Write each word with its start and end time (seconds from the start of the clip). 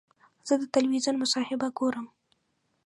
زه 0.47 0.53
د 0.61 0.63
تلویزیون 0.75 1.15
مصاحبه 1.23 1.67
ګورم. 1.77 2.07